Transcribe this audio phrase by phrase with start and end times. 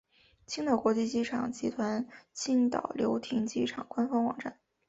[0.47, 4.57] 青岛国际机场集团青岛流亭机场官方网站